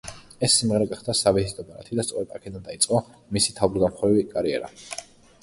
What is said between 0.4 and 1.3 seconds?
ეს სიმღერა გახდა მისი